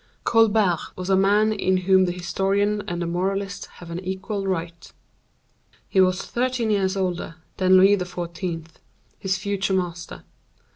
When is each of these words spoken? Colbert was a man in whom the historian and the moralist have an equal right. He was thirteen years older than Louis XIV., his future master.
Colbert 0.23 0.79
was 0.95 1.11
a 1.11 1.15
man 1.15 1.53
in 1.53 1.77
whom 1.85 2.05
the 2.05 2.11
historian 2.11 2.81
and 2.87 3.03
the 3.03 3.05
moralist 3.05 3.67
have 3.73 3.91
an 3.91 3.99
equal 3.99 4.47
right. 4.47 4.91
He 5.87 6.01
was 6.01 6.23
thirteen 6.23 6.71
years 6.71 6.97
older 6.97 7.35
than 7.57 7.77
Louis 7.77 7.97
XIV., 7.97 8.65
his 9.19 9.37
future 9.37 9.75
master. 9.75 10.23